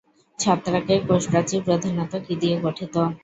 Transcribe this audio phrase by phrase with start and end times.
[0.39, 2.95] ছত্রাকের কোষপ্রাচীর প্রধানত কী দিয়ে গঠিত?